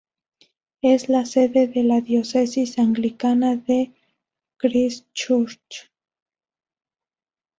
Es 0.81 1.09
la 1.09 1.25
sede 1.27 1.67
de 1.67 1.83
la 1.83 2.01
Diócesis 2.01 2.79
Anglicana 2.79 3.55
de 3.55 3.93
Christchurch. 4.57 5.91